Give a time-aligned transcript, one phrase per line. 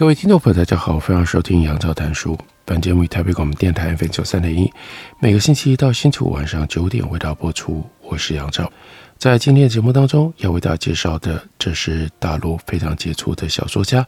[0.00, 2.34] 各位听众朋友，大家好，欢迎收听杨照谈书。
[2.64, 4.72] 本节目于台北广播电台 FM 九三点一，
[5.18, 7.84] 每个星期一到星期五晚上九点为大家播出。
[8.00, 8.72] 我是杨照，
[9.18, 14.02] 在今天的节目当中要为大家介绍的，这是大陆非常杰出的小说家。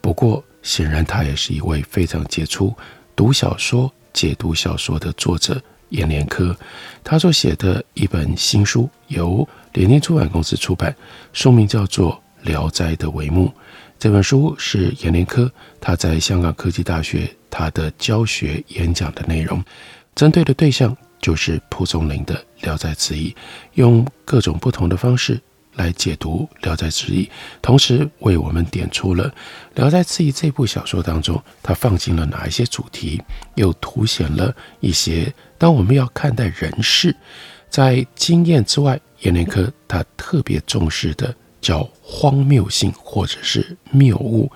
[0.00, 2.74] 不过，显然他也是一位非常杰出
[3.14, 6.56] 读小说、解读小说的作者——阎连科。
[7.04, 10.92] 他所写的一本新书由联经出版公司出版，
[11.32, 13.46] 书名叫做《聊斋的帷幕》。
[14.00, 19.62] 这本书是阎连科他在香港科技大学他的教学演讲的内容，
[20.14, 22.34] 针对的对象就是蒲松龄的
[22.64, 23.28] 《聊斋志异》，
[23.74, 25.38] 用各种不同的方式
[25.74, 27.26] 来解读《聊斋志异》，
[27.60, 29.28] 同时为我们点出了
[29.74, 33.20] 《聊斋志异》这部小说当中他放进了哪一些主题，
[33.56, 37.14] 又凸显了一些当我们要看待人世，
[37.68, 41.34] 在经验之外，阎连科他特别重视的。
[41.60, 44.50] 叫荒谬性，或者是谬误。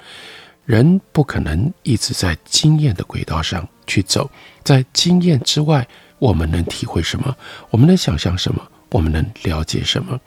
[0.64, 4.30] 人不可能一直在经验的轨道上去走，
[4.62, 5.86] 在经验之外，
[6.19, 7.36] 我们能体会什么？
[7.70, 8.66] 我们能想象什么？
[8.91, 10.19] 我们能了解什么？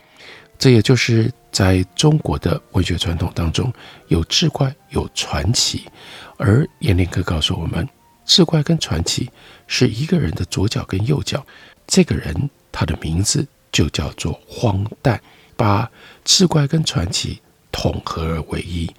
[0.59, 3.73] 这也就是在中国的文学传统当中，
[4.09, 5.86] 有志怪，有传奇。
[6.38, 7.88] 而阎连科告诉我们，
[8.25, 9.30] 志怪跟传奇
[9.66, 11.44] 是一个人的左脚跟右脚。
[11.88, 15.20] 这个人他的名字就叫做荒诞。
[15.58, 15.92] 把
[16.23, 17.42] 志怪跟传奇
[17.72, 18.90] 统合而为一，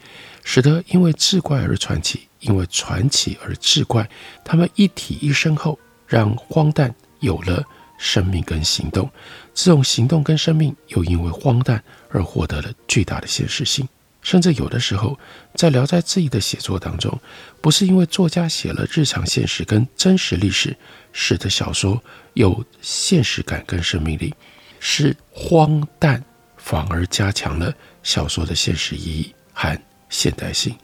[0.45, 4.07] 使得因为志怪而传奇，因为传奇而志怪，
[4.45, 7.65] 他们一体一生后，让荒诞有了
[7.97, 9.09] 生命跟行动。
[9.55, 13.89] 这种行动跟生命又因为荒诞而获得了巨大的现实性。
[14.21, 15.19] 甚至有的时候，
[15.55, 17.19] 在《聊斋志异》的写作当中，
[17.61, 20.77] 不是因为作家写了日常现实跟真实历史，
[21.13, 22.03] 使得小说
[22.35, 24.35] 有现实感跟生命力，
[24.81, 26.23] 是荒诞。
[26.69, 29.75] 反而加强了小说的现实意义和
[30.11, 30.77] 现代性，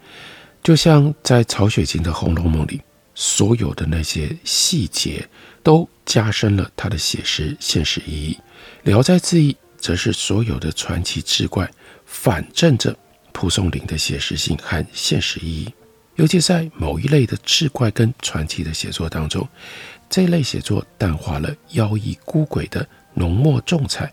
[0.62, 2.80] 就像在曹雪芹的《红楼梦》里，
[3.14, 5.28] 所有的那些细节
[5.62, 8.32] 都加深了他的写实现实意义。
[8.88, 11.70] 《聊斋志异》则是所有的传奇志怪
[12.06, 12.96] 反证着
[13.34, 15.70] 蒲松龄的写实性和现实意义。
[16.14, 19.46] 尤其在某一类的志怪跟传奇的写作当中，
[20.08, 24.10] 这类写作淡化了妖异孤鬼的浓墨重彩。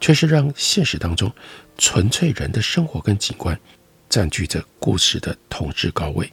[0.00, 1.30] 却是让现实当中
[1.78, 3.58] 纯粹人的生活跟景观
[4.08, 6.32] 占据着故事的统治高位，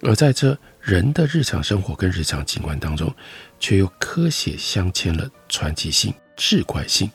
[0.00, 3.14] 而在这人的日常生活跟日常景观当中，
[3.58, 7.10] 却又科学镶嵌了传奇性、志怪性。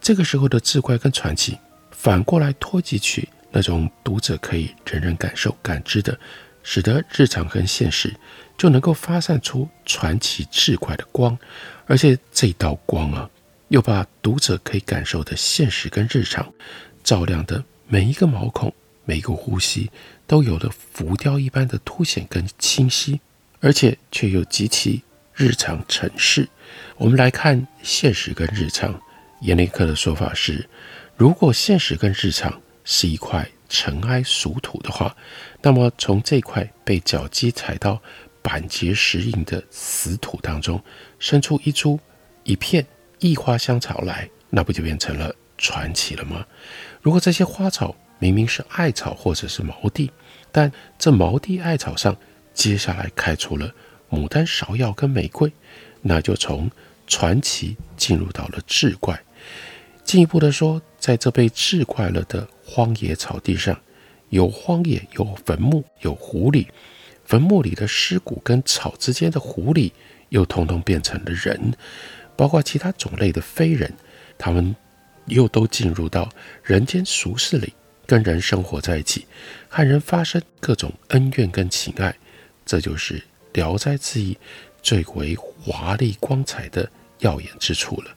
[0.00, 1.58] 这个时候的志怪跟传奇，
[1.90, 6.18] 反过来托举起那种读者可以人人感受、感知的，
[6.62, 8.14] 使得日常跟现实
[8.56, 11.38] 就能够发散出传奇志怪的光，
[11.86, 13.28] 而且这道光啊。
[13.72, 16.52] 又把读者可以感受的现实跟日常
[17.02, 18.70] 照亮的每一个毛孔、
[19.06, 19.90] 每一个呼吸，
[20.26, 23.18] 都有了浮雕一般的凸显跟清晰，
[23.60, 25.00] 而且却又极其
[25.34, 26.46] 日常尘世。
[26.98, 29.00] 我们来看现实跟日常，
[29.40, 30.68] 阎连科的说法是：
[31.16, 35.16] 如果现实跟日常是一块尘埃俗土的话，
[35.62, 37.98] 那么从这块被脚迹踩到
[38.42, 40.78] 板结石印的死土当中，
[41.18, 41.98] 生出一株
[42.44, 42.86] 一片。
[43.22, 46.44] 异花香草来，那不就变成了传奇了吗？
[47.00, 50.10] 如果这些花草明明是艾草或者是毛地，
[50.50, 52.16] 但这毛地艾草上
[52.52, 53.72] 接下来开出了
[54.10, 55.52] 牡丹、芍药跟玫瑰，
[56.00, 56.68] 那就从
[57.06, 59.22] 传奇进入到了志怪。
[60.02, 63.80] 进一步的说，在这被志怪了的荒野草地上，
[64.30, 66.66] 有荒野，有坟墓，有狐狸，
[67.24, 69.92] 坟墓里的尸骨跟草之间的狐狸，
[70.30, 71.72] 又通通变成了人。
[72.36, 73.92] 包括其他种类的非人，
[74.36, 74.74] 他们
[75.26, 76.28] 又都进入到
[76.62, 77.72] 人间俗世里，
[78.06, 79.26] 跟人生活在一起，
[79.68, 82.14] 和人发生各种恩怨跟情爱。
[82.64, 83.18] 这就是
[83.52, 84.34] 《聊斋志异》
[84.82, 86.88] 最为华丽光彩的
[87.18, 88.10] 耀眼之处了。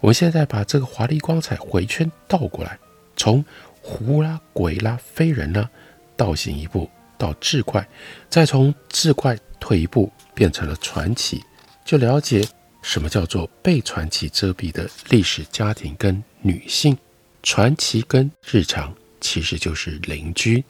[0.00, 2.78] 我们现在把这个华丽光彩回圈倒过来，
[3.16, 3.44] 从
[3.82, 5.68] 狐啦、鬼啦、非人啦，
[6.16, 7.86] 倒行一步到志怪，
[8.30, 11.42] 再从志怪退一步变成了传奇，
[11.84, 12.46] 就了解。
[12.82, 16.96] 什么叫做被传奇遮蔽的历史家庭跟女性？
[17.42, 20.64] 传奇跟日常其实就是邻居，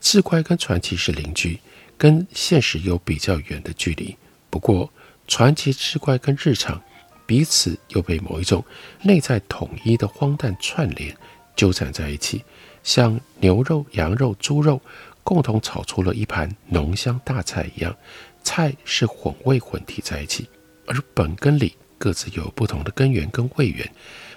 [0.00, 1.58] 志怪跟传奇是邻居，
[1.98, 4.16] 跟现实有比较远的距离。
[4.48, 4.90] 不过，
[5.26, 6.80] 传奇、志怪跟日常
[7.26, 8.64] 彼此又被某一种
[9.02, 11.16] 内在统一的荒诞串联
[11.56, 12.44] 纠缠在一起，
[12.82, 14.80] 像牛肉、羊肉、猪肉
[15.24, 17.96] 共同炒出了一盘浓香大菜一样，
[18.44, 20.48] 菜是混味混体在一起，
[20.92, 23.90] 而本根里各自有不同的根源跟位源。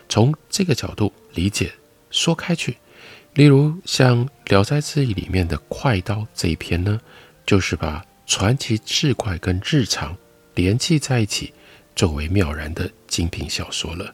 [0.07, 1.69] 从这个角度理解
[2.09, 2.77] 说开去，
[3.33, 7.01] 例如像《聊斋志异》里面的快刀这一篇呢，
[7.45, 10.15] 就是把传奇、志怪跟日常
[10.53, 11.51] 联系在一起，
[11.93, 14.13] 作为妙然的精品小说了。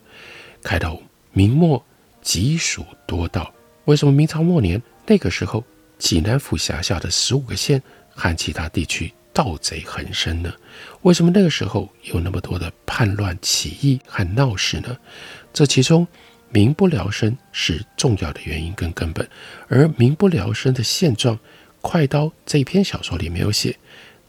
[0.64, 1.02] 开头
[1.32, 1.86] 明末
[2.22, 3.54] 极属多盗，
[3.86, 5.64] 为什么明朝末年那个时候
[6.00, 10.54] 济南府辖下的十五个县和其他地区盗贼横生呢？
[11.02, 14.98] 为什么那个时候有那么多的叛乱起义和闹事呢？
[15.54, 16.08] 这其中，
[16.50, 19.28] 民不聊生是重要的原因跟根本。
[19.68, 21.36] 而民不聊生的现状，
[21.82, 23.78] 《快刀》这篇小说里没有写。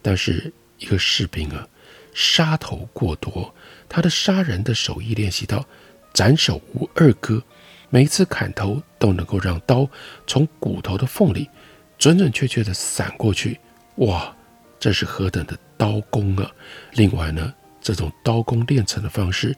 [0.01, 1.67] 但是，一个士兵啊，
[2.15, 3.55] 杀头过多，
[3.89, 5.65] 他的杀人的手艺练习到
[6.13, 7.43] 斩首无二割，
[7.91, 9.89] 每一次砍头都能够让刀
[10.27, 11.49] 从骨头的缝里
[11.99, 13.59] 准准确确地闪过去。
[13.97, 14.35] 哇，
[14.83, 16.51] 这是何等的刀工啊！
[16.95, 19.57] 另外呢，这种刀工练成的方式。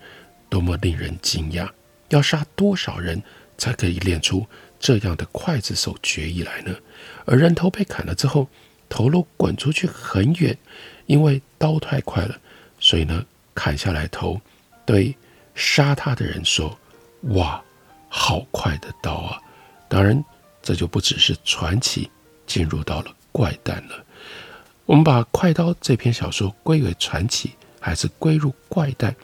[0.51, 1.67] 多么令人惊讶！
[2.11, 3.21] 要杀多少人
[3.57, 4.47] 才可以练出
[4.79, 6.77] 这样的刽子手绝艺来呢？
[7.25, 8.47] 而人头被砍了之后，
[8.91, 10.57] 头颅滚出去很远，
[11.07, 12.39] 因为刀太快了，
[12.79, 13.25] 所以呢，
[13.55, 14.39] 砍下来头
[14.85, 15.17] 对
[15.55, 16.79] 杀他的人说
[17.35, 17.65] ：“哇，
[18.11, 19.41] 好快的刀啊！”
[19.89, 20.23] 当然，
[20.63, 22.11] 这就不只是传奇，
[22.47, 24.04] 进入到了怪诞了。
[24.87, 29.15] 我们把《快刀》这篇小说归为传奇，还是归入怪诞？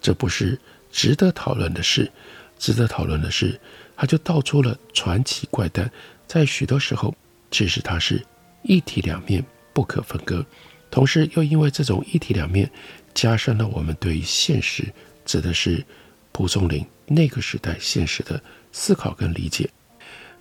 [0.00, 0.58] 这不是。
[0.92, 2.10] 值得讨论的事，
[2.58, 3.60] 值得讨论的是，
[3.96, 5.88] 它就道出了传奇怪诞，
[6.26, 7.14] 在许多时候，
[7.48, 8.20] 其实它是
[8.62, 10.44] 一体两面，不可分割。
[10.90, 12.68] 同时，又因为这种一体两面，
[13.14, 14.92] 加深了我们对于现实，
[15.24, 15.84] 指的是
[16.32, 19.70] 蒲松龄那个时代现实的思考跟理解，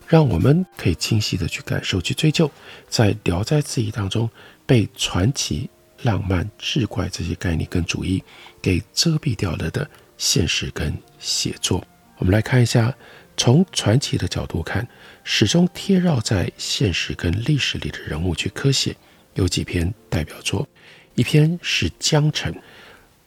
[0.07, 2.49] 让我们可以清晰地去感受、去追究，
[2.87, 4.27] 在《聊斋志异》当中
[4.69, 5.68] 被传奇、
[6.04, 8.24] 浪漫、志怪这些概念跟主义
[8.62, 9.89] 给遮蔽掉了的。
[10.16, 11.83] 现实跟写作，
[12.19, 12.94] 我们来看一下，
[13.36, 14.88] 从传奇的角度看，
[15.24, 18.95] 始终贴绕在现实跟历史里的人物去刻写，
[19.33, 20.68] 有几篇代表作，
[21.15, 22.54] 一篇是江澄，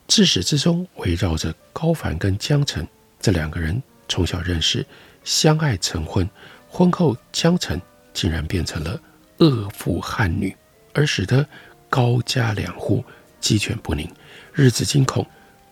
[0.07, 2.87] 自始至终围绕着高凡跟江澄
[3.19, 4.85] 这两个人从小认识，
[5.25, 6.29] 相爱成婚，
[6.69, 7.81] 婚后江澄
[8.13, 8.97] 竟然变成了
[9.39, 10.55] 恶妇悍女，
[10.93, 11.47] 而使得
[11.89, 13.03] 高家两户
[13.39, 14.09] 鸡犬不宁，
[14.53, 15.25] 日子惊恐。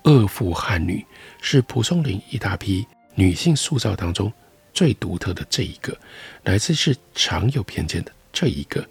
[0.03, 1.06] 恶妇悍女
[1.41, 2.83] 是蒲松龄一大批
[3.13, 4.33] 女性塑造当中
[4.73, 5.95] 最独特的这一个，
[6.44, 8.83] 乃至是常有偏见的这一个，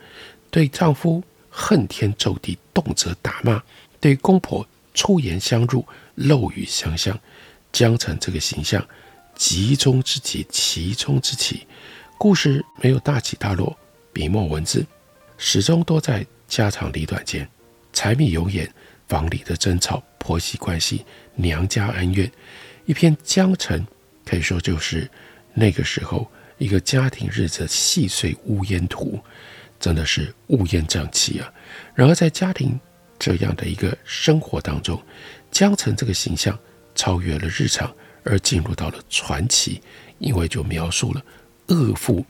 [0.52, 3.60] 对丈夫恨天咒地，动辄打骂，
[3.98, 5.84] 对公婆出言相入，
[6.14, 7.18] 漏语相向。
[7.72, 8.86] 江城这个形象，
[9.34, 11.66] 集中之极，其中之奇。
[12.18, 13.76] 故事没有大起大落，
[14.12, 14.86] 笔墨文字
[15.42, 17.48] 始终都在家长里短间，
[17.92, 18.70] 柴米油盐。
[19.08, 21.04] 房里的争吵、婆媳关系、
[21.34, 22.30] 娘家恩怨，
[22.84, 23.84] 一篇江城
[24.24, 25.10] 可以说就是
[25.52, 29.18] 那个时候一个家庭日子细碎乌烟图，
[29.80, 31.52] 真的是乌烟瘴气啊！
[31.92, 32.78] 然而在家庭
[33.18, 35.02] 这样的一个生活当中，
[35.50, 36.56] 江城这个形象
[36.94, 37.92] 超越了日常，
[38.22, 39.82] 而进入到了传奇，
[40.20, 41.24] 因为就描述了
[41.66, 42.24] 恶妇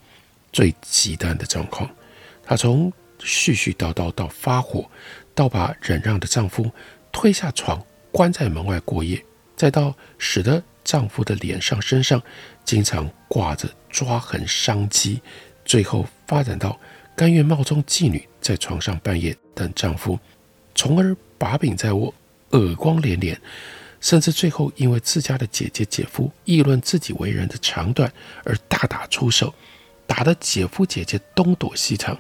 [0.50, 1.95] 最极端的状况，
[2.43, 2.90] 她从
[3.21, 4.91] 絮絮叨叨到发火。
[5.33, 6.71] 到把忍让的丈夫
[7.11, 9.25] 推下床，关在门外过夜，
[9.57, 12.21] 再到使得丈夫的脸上、身上
[12.65, 15.23] 经常挂着抓痕伤迹，
[15.65, 16.79] 最后发展到
[17.17, 20.19] 甘愿冒充妓女在床上半夜等丈夫，
[20.75, 22.12] 从而把柄在握，
[22.50, 23.41] 耳光连连，
[24.00, 28.12] 甚至最后因为自家的姐姐、姐夫议论自己为人的长短
[28.45, 29.55] 而大打出手，
[30.07, 32.19] 打得姐夫姐姐东躲西藏。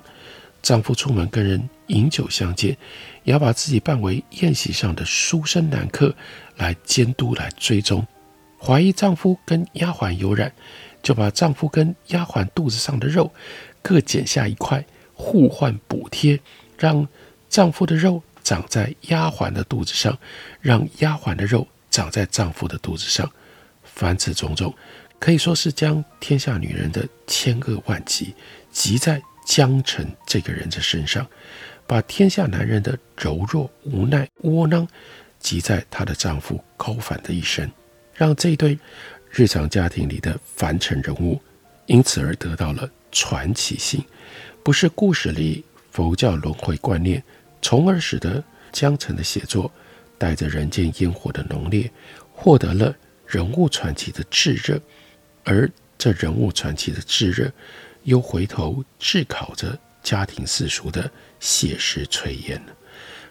[0.62, 2.76] 丈夫出门跟人饮酒相见，
[3.24, 6.14] 也要把自己扮为宴席上的书生男客
[6.56, 8.06] 来监督、来追踪。
[8.62, 10.52] 怀疑丈夫跟丫鬟有染，
[11.02, 13.32] 就把丈夫跟丫鬟肚子上的肉
[13.80, 16.38] 各剪下一块，互换补贴，
[16.78, 17.08] 让
[17.48, 20.18] 丈夫的肉长在丫鬟的肚子上，
[20.60, 23.30] 让丫鬟的肉长在丈夫的肚子上。
[23.82, 24.74] 凡此种种，
[25.18, 28.34] 可以说是将天下女人的千恶万疾
[28.70, 29.22] 集在。
[29.44, 31.26] 江澄这个人的身上，
[31.86, 34.86] 把天下男人的柔弱、无奈、窝囊，
[35.38, 37.70] 集在她的丈夫高繁的一身，
[38.14, 38.78] 让这对
[39.30, 41.40] 日常家庭里的凡尘人物，
[41.86, 44.04] 因此而得到了传奇性，
[44.62, 47.22] 不是故事里佛教轮回观念，
[47.60, 49.70] 从而使得江澄的写作
[50.16, 51.90] 带着人间烟火的浓烈，
[52.32, 52.94] 获得了
[53.26, 54.80] 人物传奇的炙热，
[55.44, 55.68] 而
[55.98, 57.50] 这人物传奇的炙热，
[58.04, 62.62] 又回头炙烤着家庭世俗的写实炊烟。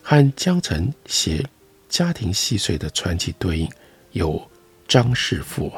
[0.01, 1.45] 和江城写
[1.87, 3.69] 家庭细碎的传奇对应，
[4.11, 4.49] 有
[4.87, 5.71] 张世复。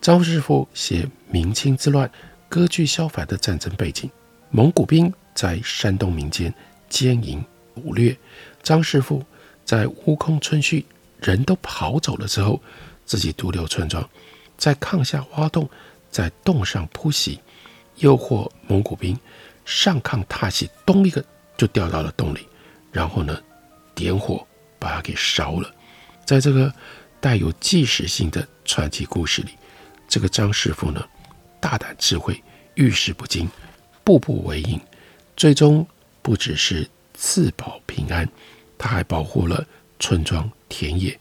[0.00, 2.10] 张世复写明清之乱，
[2.48, 4.10] 割据削藩的战争背景，
[4.50, 6.52] 蒙古兵在山东民间
[6.88, 8.16] 奸淫掳掠。
[8.62, 9.24] 张世复
[9.64, 10.86] 在乌空村序，
[11.18, 12.62] 人都跑走了之后，
[13.04, 14.08] 自己独留村庄，
[14.56, 15.68] 在炕下挖洞，
[16.10, 17.40] 在洞上铺席，
[17.96, 19.18] 诱惑蒙古兵
[19.64, 21.24] 上炕踏席，咚一个
[21.56, 22.46] 就掉到了洞里，
[22.92, 23.38] 然后呢，
[23.94, 24.46] 点火
[24.78, 25.70] 把它给烧了。
[26.24, 26.72] 在这个
[27.20, 29.50] 带有纪实性的传奇故事里，
[30.08, 31.04] 这个张师傅呢，
[31.60, 32.42] 大胆智慧，
[32.74, 33.48] 遇事不惊，
[34.04, 34.80] 步步为营，
[35.36, 35.86] 最终
[36.22, 38.28] 不只是自保平安，
[38.76, 39.64] 他还保护了
[39.98, 41.18] 村庄田野。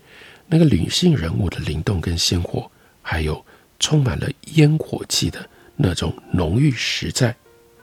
[0.48, 2.70] 那个女性人物的灵动跟鲜活，
[3.02, 3.44] 还有
[3.80, 7.36] 充满了烟火气的那种浓郁实在，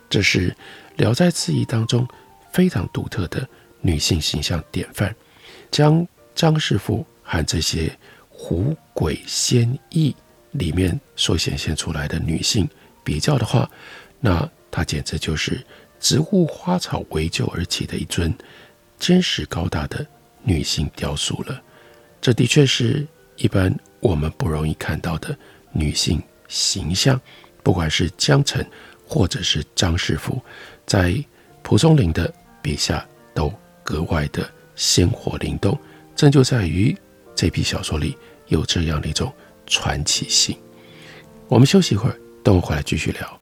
[0.08, 0.50] 这是
[0.96, 2.06] 《聊斋志异》当中
[2.52, 3.46] 非常独特的
[3.80, 5.14] 女性形象典范。
[5.70, 7.90] 将张师傅和这些
[8.28, 10.14] 狐鬼仙异
[10.52, 12.68] 里面所显现出来的女性
[13.02, 13.70] 比较的话，
[14.20, 15.64] 那她简直就是
[15.98, 18.34] 植物花草围就而起的一尊
[18.98, 20.06] 坚实高大的
[20.42, 21.62] 女性雕塑了。
[22.20, 23.06] 这的确是
[23.36, 25.36] 一般我们不容易看到的
[25.72, 27.20] 女性形象，
[27.62, 28.64] 不管是江城
[29.06, 30.40] 或者是张世福，
[30.86, 31.14] 在
[31.62, 33.52] 蒲松龄的笔下都
[33.82, 35.78] 格外的鲜活灵动。
[36.14, 36.96] 正就在于
[37.34, 38.16] 这批小说里
[38.48, 39.32] 有这样的一种
[39.66, 40.56] 传奇性。
[41.48, 43.41] 我们休息一会儿，等我回来继续聊。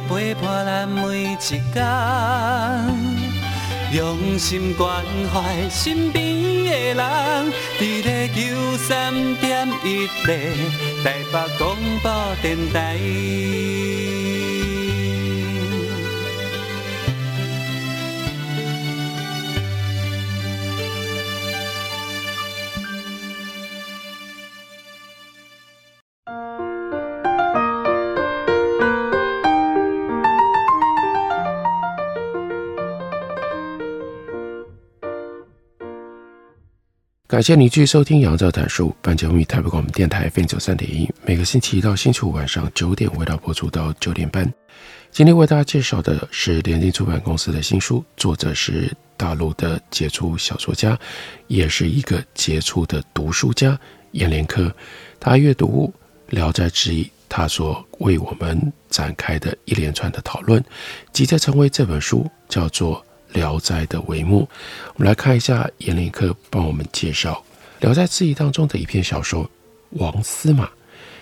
[0.00, 1.84] 陪伴咱每一天，
[3.92, 6.24] 用心关怀身边
[6.64, 10.50] 的人，伫咧九三点一台
[11.04, 11.14] 北
[11.58, 12.96] 广播电台。
[37.32, 44.52] 感谢你继续收听杨照谈书，本节目台北广播电台 FM 九三点一，每个星期一到星期五晚上九点为大家播出到九点半。
[45.10, 50.98] 今天为大家介绍的是联经出版公司的新书，作者是大陆的杰出小说家，
[51.46, 54.70] 也是一个杰出的读书家阎连科。
[55.18, 55.90] 他阅读
[56.34, 60.62] 《聊斋志异》，他所为我们展开的一连串的讨论，
[61.14, 63.00] 即将成为这本书叫做。
[63.32, 64.48] 《聊斋》的帷幕，
[64.94, 67.44] 我们来看一下阎连科帮我们介绍
[67.82, 69.44] 《聊斋志异》当中的一篇小说
[69.90, 70.66] 《王司马》。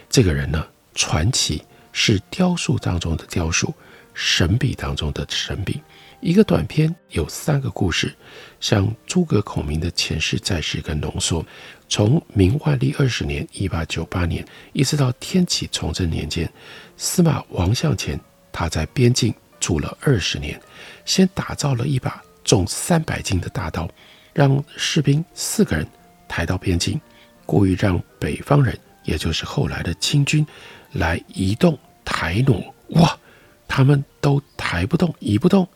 [0.08, 1.62] 这个人呢，传奇
[1.92, 3.72] 是雕塑当中的雕塑，
[4.12, 5.80] 神笔当中的神笔。
[6.20, 8.14] 一个短篇有三个故事，
[8.60, 11.42] 像诸葛孔明的前世在世跟浓缩，
[11.88, 16.52] 从明万历二十年（一八九八年）一直到天启崇祯年间，
[16.96, 18.20] 司马王向前
[18.52, 20.60] 他在边境住了二十年。
[21.04, 23.88] 先打造了一把重三百斤的大刀，
[24.32, 25.86] 让士兵四个人
[26.28, 27.00] 抬到边境，
[27.46, 30.46] 故意让北方人，也就是后来的清军，
[30.92, 32.74] 来移动抬挪。
[32.90, 33.18] 哇，
[33.66, 35.66] 他们都抬不动，移不动。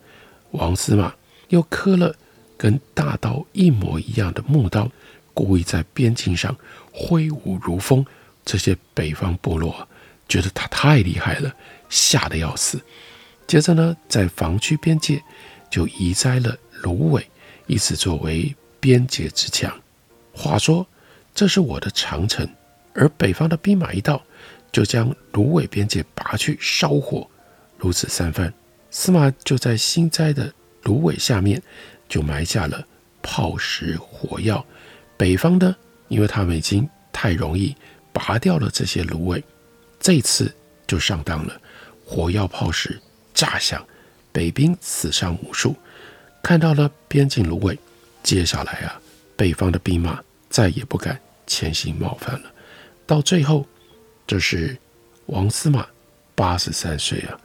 [0.52, 1.12] 王司马
[1.48, 2.14] 又刻了
[2.56, 4.88] 跟大刀一模一样的木刀，
[5.32, 6.56] 故意在边境上
[6.92, 8.04] 挥舞如风。
[8.44, 9.88] 这些北方部落
[10.28, 11.52] 觉得他太厉害了，
[11.88, 12.80] 吓得要死。
[13.46, 15.22] 接着呢，在防区边界
[15.70, 17.26] 就移栽了芦苇，
[17.66, 19.72] 以此作为边界之墙。
[20.32, 20.86] 话说，
[21.34, 22.48] 这是我的长城，
[22.94, 24.22] 而北方的兵马一到，
[24.72, 27.28] 就将芦苇边界拔去烧火。
[27.78, 28.52] 如此三番，
[28.90, 31.62] 司马就在新栽的芦苇下面
[32.08, 32.84] 就埋下了
[33.22, 34.64] 炮石火药。
[35.16, 35.76] 北方呢，
[36.08, 37.76] 因为他们已经太容易
[38.12, 39.42] 拔掉了这些芦苇，
[40.00, 40.52] 这次
[40.86, 41.60] 就上当了，
[42.04, 43.00] 火药炮石
[43.34, 43.84] 炸响，
[44.32, 45.76] 北兵死伤无数。
[46.42, 47.78] 看到了边境芦苇，
[48.22, 49.00] 接下来啊，
[49.36, 52.52] 北方的兵马再也不敢前行冒犯了。
[53.06, 53.66] 到最后，
[54.26, 54.76] 这是
[55.26, 55.86] 王司马
[56.34, 57.36] 八十三岁啊，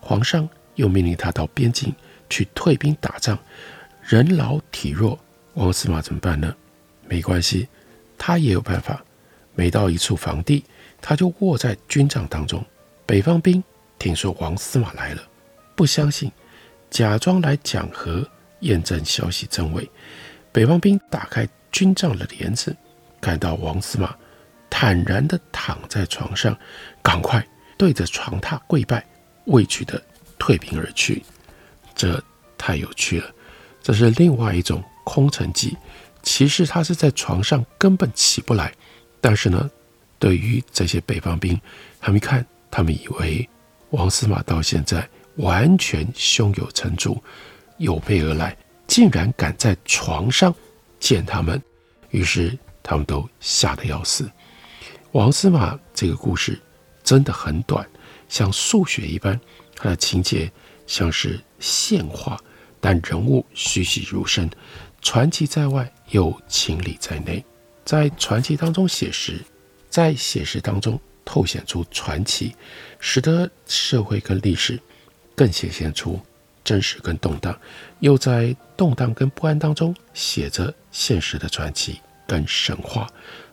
[0.00, 1.94] 皇上又命令他到边境
[2.30, 3.38] 去退兵打仗，
[4.02, 5.18] 人老体弱，
[5.54, 6.54] 王司马怎么办呢？
[7.08, 7.68] 没关系，
[8.16, 9.04] 他也有办法。
[9.58, 10.64] 每到一处防地，
[11.00, 12.62] 他就卧在军帐当中。
[13.06, 13.62] 北方兵
[13.98, 15.22] 听说王司马来了，
[15.74, 16.30] 不相信，
[16.90, 18.26] 假装来讲和
[18.60, 19.88] 验证消息真伪。
[20.52, 22.74] 北方兵打开军帐的帘子，
[23.20, 24.14] 看到王司马
[24.70, 26.56] 坦然地躺在床上，
[27.02, 29.04] 赶快对着床榻跪拜，
[29.46, 30.02] 畏惧地
[30.38, 31.22] 退兵而去。
[31.94, 32.22] 这
[32.58, 33.30] 太有趣了，
[33.82, 35.76] 这是另外一种空城计。
[36.22, 38.72] 其实他是在床上根本起不来。
[39.20, 39.70] 但是呢，
[40.18, 41.58] 对于这些北方兵，
[42.00, 43.48] 他们一看，他们以为
[43.90, 47.22] 王司马到现在完全胸有成竹，
[47.78, 50.54] 有备而来，竟然敢在床上
[50.98, 51.62] 见他们，
[52.10, 54.30] 于是他们都吓得要死。
[55.12, 56.60] 王司马这个故事
[57.02, 57.86] 真的很短，
[58.28, 59.38] 像数学一般，
[59.74, 60.50] 它的情节
[60.86, 62.38] 像是线画，
[62.80, 64.50] 但人物栩栩如生，
[65.00, 67.44] 传奇在外，又情理在内。
[67.84, 69.40] 在传奇当中写实，
[69.88, 72.56] 在写实当中透显出传奇，
[72.98, 74.80] 使得社会跟历史
[75.34, 76.18] 更显现出
[76.64, 77.52] 真实跟动荡；
[78.00, 83.06] 又在动荡跟不安当中写着现实的传奇跟神话。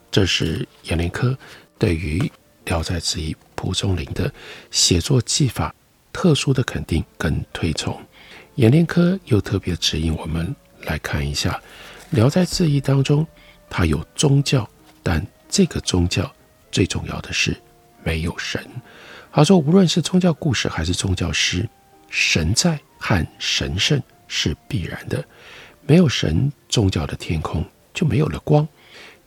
[0.10, 1.38] 这是阎连科
[1.78, 2.20] 对于
[2.64, 4.32] 《聊斋志异》蒲松龄的
[4.72, 5.76] 写作技法
[6.14, 8.00] 特殊的肯定跟推崇。
[8.56, 11.60] 阎连科又特别指引我们来看一下
[12.16, 13.28] 《聊斋志异》当中。
[13.76, 14.70] 它有宗教，
[15.02, 16.32] 但这个宗教
[16.74, 17.56] 最重要的是
[18.04, 18.62] 没有神。
[19.32, 21.68] 他说，无论是宗教故事还是宗教诗，
[22.10, 25.24] 神在和神圣是必然的。
[25.86, 28.68] 没有神，宗教的天空就没有了光。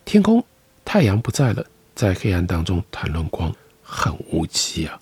[0.04, 0.44] 天空
[0.84, 5.00] 太阳不在了，在黑暗当中谈论光很无稽啊。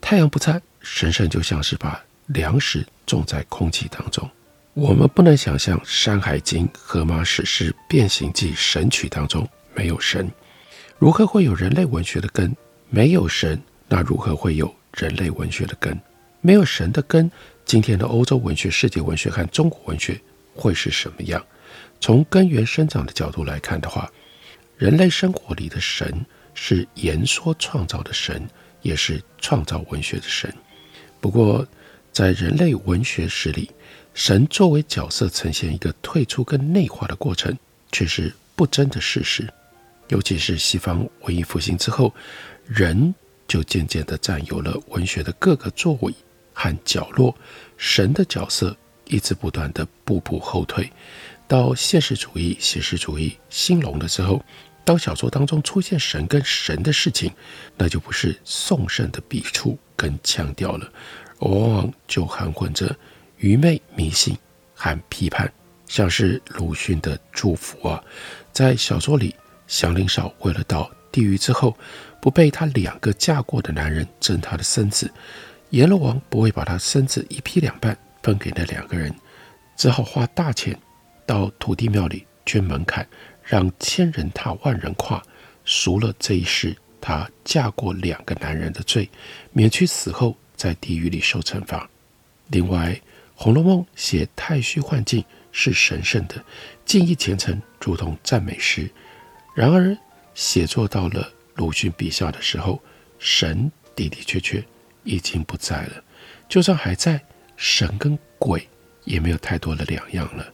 [0.00, 4.28] 太阳不在，神圣就像是把粮食种在空气当中。
[4.74, 10.30] 我们不能想象《山海经》《荷马史诗》《变形记》《神曲》当中没有神，
[10.98, 12.56] 如何会有人类文学的根？
[12.88, 15.98] 没有神，那如何会有人类文学的根？
[16.40, 17.30] 没有神的根，
[17.64, 20.18] 今天的欧洲文学、世界文学和中国文学
[20.54, 21.44] 会是什么样？
[22.00, 24.10] 从根源生长的角度来看的话，
[24.76, 28.48] 人类生活里的神是言说创造的神，
[28.82, 30.52] 也是创造文学的神。
[31.20, 31.66] 不过，
[32.12, 33.70] 在人类文学史里，
[34.14, 37.56] 神作为角色呈现一个退出跟内化的过程，
[37.90, 39.52] 却是不争的事实。
[40.08, 42.14] 尤其是西方文艺复兴之后，
[42.66, 43.14] 人
[43.46, 46.14] 就渐渐地占有了文学的各个座位
[46.52, 47.34] 和角落，
[47.76, 50.90] 神的角色一直不断地步步后退。
[51.46, 54.42] 到现实主义、写实主义兴隆的时候，
[54.84, 57.32] 当小说当中出现神跟神的事情，
[57.76, 60.90] 那就不是颂圣的笔触跟腔调了，
[61.40, 62.94] 往往就含混着。
[63.38, 64.34] 愚昧、迷信
[64.74, 65.52] 和批判，
[65.86, 68.02] 像是鲁迅的祝福啊，
[68.52, 69.34] 在小说里，
[69.66, 71.76] 祥林嫂为了到地狱之后，
[72.20, 75.10] 不被他两个嫁过的男人争他的身子，
[75.70, 79.14] 阎罗王不会把他身子一劈两半分给那两个人，
[79.76, 80.78] 只好花大钱
[81.26, 83.06] 到土地庙里捐门槛，
[83.42, 85.22] 让千人踏万人跨，
[85.64, 89.08] 赎了这一世他嫁过两个男人的罪，
[89.52, 91.88] 免去死后在地狱里受惩罚。
[92.48, 92.92] 另外，
[93.34, 96.42] 《红楼梦》写太虚幻境是神圣的，
[96.84, 98.90] 敬意虔诚，如同赞美诗。
[99.54, 99.96] 然而，
[100.34, 102.82] 写作到了鲁迅笔下的时候，
[103.20, 104.62] 神的的确确
[105.04, 106.02] 已经不在了。
[106.48, 107.22] 就算还在，
[107.56, 108.68] 神跟鬼
[109.04, 110.52] 也没有太多的两样了。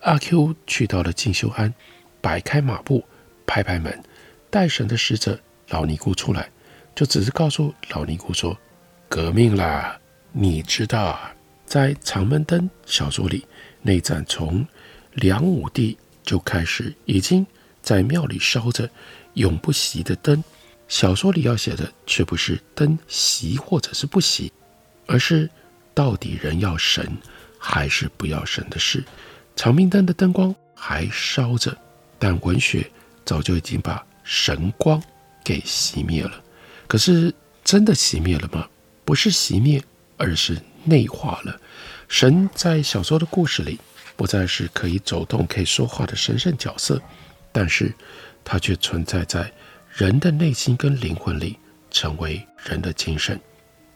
[0.00, 1.72] 阿 Q 去到了静修庵，
[2.20, 3.04] 摆开马步，
[3.46, 4.02] 拍拍门，
[4.50, 6.50] 代神的使者老尼姑出来，
[6.94, 8.58] 就只是告诉老尼姑说
[9.08, 9.96] ：“革命啦！
[10.32, 11.32] 你知道啊，
[11.64, 13.46] 在长门灯小说里，
[13.82, 14.66] 那盏从
[15.12, 17.46] 梁武帝就开始已经
[17.82, 18.88] 在庙里烧着
[19.34, 20.42] 永不熄的灯。
[20.88, 24.50] 小说里要写的却不是灯熄或者是不熄，
[25.06, 25.48] 而是
[25.94, 27.16] 到底人要神
[27.58, 29.04] 还是不要神的事。
[29.54, 31.76] 长明灯的灯光还烧着，
[32.18, 32.90] 但文学
[33.24, 35.00] 早就已经把神光
[35.44, 36.42] 给熄灭了。
[36.88, 38.68] 可是真的熄灭了吗？
[39.04, 39.80] 不是熄灭，
[40.16, 41.60] 而是内化了。
[42.08, 43.78] 神在小说的故事里
[44.16, 47.00] 不再是可以走动、可以说话的神圣角色，
[47.52, 47.92] 但是
[48.44, 49.50] 它却存在在
[49.92, 51.58] 人的内心跟灵魂里，
[51.90, 53.38] 成为人的精神。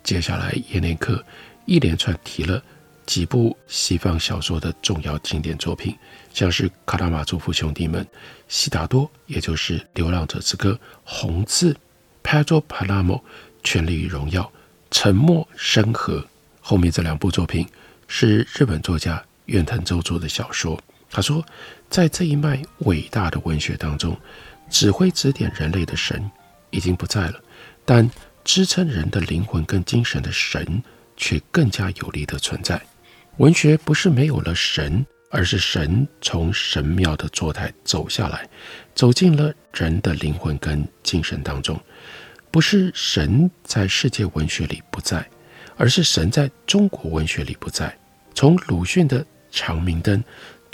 [0.02, 1.24] 接下来，阎连克
[1.66, 2.62] 一连串提了。
[3.06, 5.94] 几部西方小说的重要经典作品，
[6.32, 8.02] 像是《卡拉马祖夫兄弟们》、
[8.48, 10.70] 《悉达多》，也就是《流浪者之歌》、
[11.04, 11.74] 《红字》、
[12.22, 13.18] Pedro Palamo
[13.62, 14.42] 《权力与荣耀》、
[14.90, 16.16] 《沉默深河》。
[16.62, 17.68] 后面这两部作品
[18.08, 20.82] 是日本作家远藤周作的小说。
[21.14, 21.46] 他说，
[21.88, 24.18] 在这一脉伟大的文学当中，
[24.68, 26.28] 指挥指点人类的神
[26.70, 27.40] 已经不在了，
[27.84, 28.10] 但
[28.42, 30.82] 支撑人的灵魂跟精神的神
[31.16, 32.82] 却更加有力的存在。
[33.36, 38.48] 文学不是没有了神，而是神从神庙的坐台走下来，
[38.92, 41.80] 走进了人的灵魂跟精神当中。
[42.50, 45.24] 不是神在世界文学里不在，
[45.76, 47.96] 而是神在中国文学里不在。
[48.34, 50.20] 从鲁迅的《长明灯》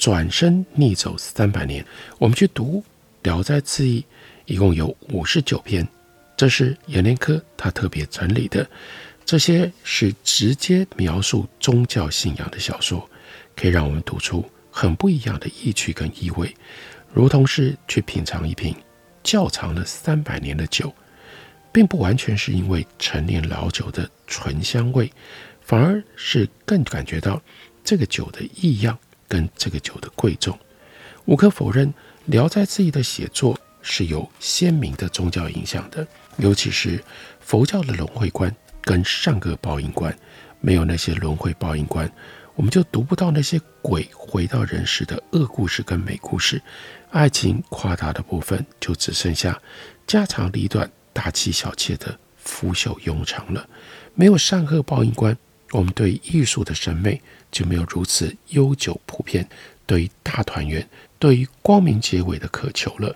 [0.01, 1.85] 转身逆走三百年，
[2.17, 2.79] 我们去读
[3.23, 4.01] 《聊斋志异》，
[4.47, 5.87] 一共有五十九篇，
[6.39, 8.67] 这是阎连科他特别整理的。
[9.27, 13.07] 这些是直接描述宗教信仰的小说，
[13.55, 16.57] 可以让我们读出很不一样的意趣跟意味，
[17.13, 18.75] 如同是去品尝一瓶
[19.23, 20.91] 窖藏了三百年的酒，
[21.71, 25.13] 并不完全是因为陈年老酒的醇香味，
[25.61, 27.39] 反而是更感觉到
[27.85, 28.99] 这个酒的异样
[29.31, 30.59] 跟这个酒的贵重。
[31.25, 31.89] 无可否认，
[32.27, 37.03] 《聊斋志异》的写作是有鲜明的宗教影响的，尤其是
[37.41, 38.55] 佛教的轮回观。
[38.83, 40.19] 跟善恶报应观，
[40.59, 42.11] 没有那些轮回报应观，
[42.55, 46.61] 我们就读不到那些鬼回到人世的恶故事跟美故事。
[47.11, 49.61] 爱情夸大的部分就只剩下
[50.07, 53.69] 家长里短、大妻小妾的腐朽庸常了。
[54.15, 55.37] 没有善恶报应观，
[55.73, 59.49] 我们对艺术的审美就没有如此悠久普遍。
[59.87, 63.15] 对于大团圆，对于光明结尾的渴求了，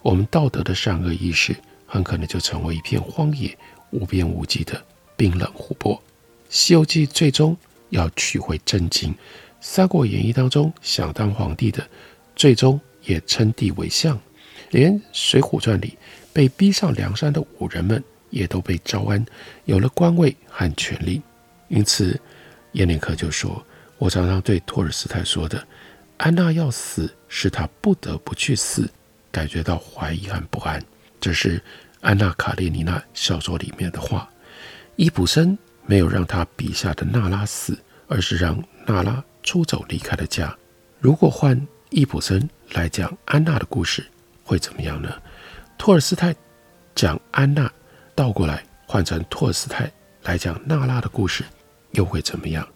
[0.00, 1.54] 我们道德的善恶意识
[1.86, 3.56] 很可能就成为一片荒野，
[3.90, 4.82] 无边无际的。
[5.16, 5.94] 冰冷湖泊，
[6.48, 7.56] 《西游记》最终
[7.90, 9.12] 要取回真经，
[9.60, 11.86] 《三国演义》当中想当皇帝的，
[12.34, 14.18] 最终也称帝为相，
[14.70, 15.96] 连《水浒传》里
[16.32, 19.24] 被逼上梁山的武人们，也都被招安，
[19.66, 21.22] 有了官位和权力。
[21.74, 22.16] 因此，
[22.70, 23.60] 阎连克就说
[23.98, 25.60] ：“我常常对托尔斯泰说的，
[26.18, 28.88] 安娜要死，是她不得不去死，
[29.32, 30.80] 感觉到怀疑和不安。”
[31.20, 31.58] 这是
[32.00, 34.30] 《安娜·卡列尼娜》小说里面的话。
[34.94, 40.56] 伊普森没有让他笔下的娜拉死，而是让娜拉出走离开了家。
[41.00, 41.60] 如果换
[41.90, 44.06] 伊普森来讲安娜的故事，
[44.44, 45.12] 会怎么样呢？
[45.76, 46.32] 托尔斯泰
[46.94, 47.68] 讲安娜，
[48.14, 49.90] 倒过来换成托尔斯泰
[50.22, 51.42] 来讲娜拉的故事，
[51.94, 52.66] 又会怎么样？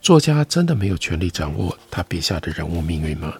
[0.00, 3.34] 作家真的没有权利掌握他笔下的人物命运吗？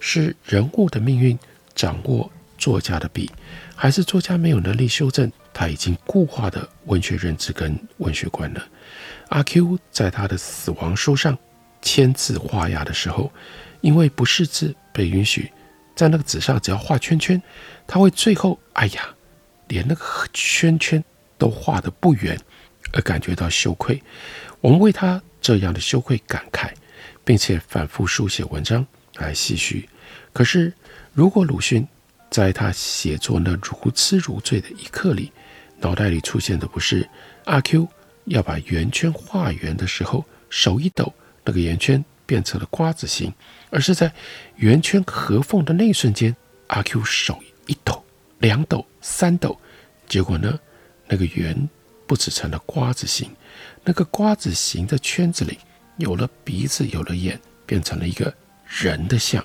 [0.00, 1.38] 是人物的命运
[1.74, 3.30] 掌握作家的笔，
[3.74, 5.30] 还是作家没有能力修正？
[5.52, 8.64] 他已经固化的文学认知跟文学观了。
[9.28, 11.36] 阿 Q 在他的死亡书上
[11.80, 13.32] 签字画押的时候，
[13.80, 15.50] 因为不识字，被允许
[15.94, 17.40] 在那个纸上只要画圈圈，
[17.86, 19.08] 他会最后哎呀，
[19.68, 21.02] 连那个圈圈
[21.38, 22.38] 都画得不圆，
[22.94, 24.02] 而感觉到羞愧。
[24.62, 26.70] 我们为他这样的羞愧感慨，
[27.22, 29.86] 并且反复书写文章来唏嘘。
[30.32, 30.72] 可是
[31.12, 31.86] 如果鲁迅
[32.30, 35.30] 在他写作那如痴如醉的一刻里，
[35.80, 37.06] 脑袋里出现的不是
[37.44, 37.86] 阿 Q
[38.24, 41.12] 要把圆圈画圆的时候手一抖，
[41.44, 43.32] 那个圆圈变成了瓜子形，
[43.70, 44.10] 而是在
[44.56, 46.34] 圆圈合缝的那一瞬间，
[46.68, 48.02] 阿 Q 手一抖，
[48.38, 49.60] 两抖，三抖，
[50.08, 50.58] 结果呢，
[51.06, 51.68] 那个圆
[52.06, 53.30] 不只成了瓜子形，
[53.82, 55.58] 那个瓜子形的圈子里
[55.96, 58.32] 有了鼻子，有了眼，变成了一个
[58.66, 59.44] 人的像。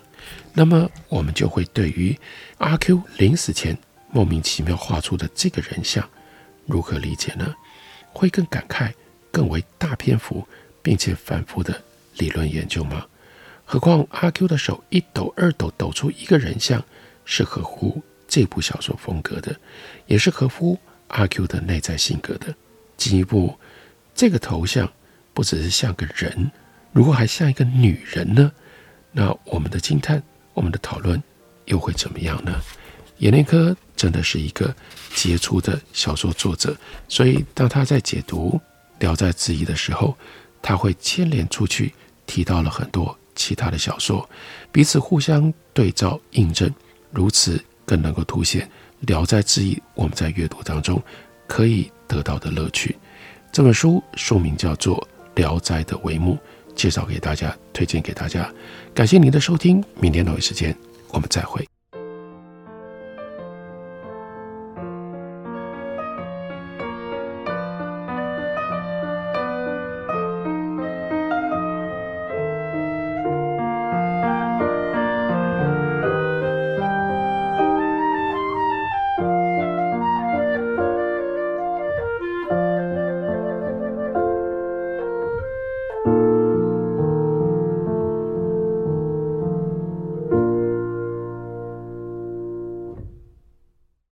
[0.54, 2.18] 那么我们就会对于
[2.58, 3.78] 阿 Q 临死前
[4.12, 6.08] 莫名其妙画出的这个人像。
[6.66, 7.56] 如何理解呢？
[8.12, 8.92] 会更感慨，
[9.32, 10.48] 更为大篇幅
[10.82, 11.82] 并且反复的
[12.18, 13.06] 理论研究吗？
[13.66, 16.84] 何况阿 Q 的手一抖二抖，抖出一个人像，
[17.24, 19.56] 是合乎这部小说风格的，
[20.08, 20.78] 也是合乎
[21.10, 22.56] 阿 Q 的内在性格的。
[22.98, 23.58] 进一步，
[24.16, 24.92] 这个头像
[25.34, 26.52] 不只是像个人，
[26.92, 28.52] 如果还像一个女人呢？
[29.12, 30.22] 那我们的惊叹，
[30.54, 31.22] 我们的讨论
[31.66, 32.62] 又会怎么样呢？
[33.20, 34.74] 阎连科真的是一个
[35.14, 36.76] 杰出的小说作者，
[37.08, 38.60] 所以当他在解读
[39.02, 40.18] 《聊斋志异》的时候，
[40.62, 41.94] 他会牵连出去，
[42.26, 44.30] 提到了很多其他的小说，
[44.72, 46.74] 彼此互相对照印证，
[47.12, 48.66] 如此更能够凸显
[49.02, 51.02] 《聊斋志异》我们在阅读当中
[51.48, 52.98] 可以得到的乐趣。
[53.52, 54.98] 这本书书名叫做
[55.40, 56.36] 《聊斋的帷幕》，
[56.76, 58.52] 介绍给大家，推荐给大家。
[58.94, 60.76] 感谢您的收听，明天同一时间
[61.10, 61.68] 我们再会。